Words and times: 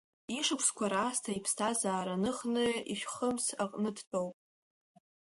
Ишықәсқәа 0.37 0.85
раасҭа 0.91 1.31
иԥсҭазаара 1.37 2.21
ныхны, 2.23 2.65
ишәхымс 2.93 3.45
аҟны 3.63 3.89
дтәоуп. 3.97 4.35